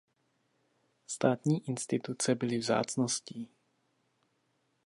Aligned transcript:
Státní 1.07 1.67
instituce 1.69 2.35
byly 2.35 2.57
vzácností. 2.57 3.49